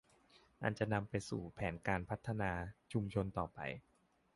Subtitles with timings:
[0.61, 2.51] อันจะนำไปสู่แผนการพัฒนา
[2.91, 3.59] ชุมชนต่อไป